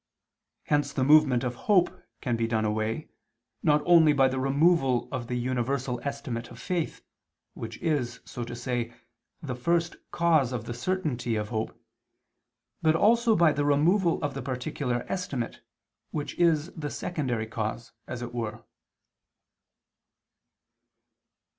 [0.63, 1.91] Hence the movement of hope
[2.21, 3.09] can be done away,
[3.61, 7.03] not only by the removal of the universal estimate of faith,
[7.53, 8.95] which is, so to say,
[9.43, 11.79] the first cause of the certainty of hope,
[12.81, 15.61] but also by the removal of the particular estimate,
[16.09, 18.63] which is the secondary cause, as it were.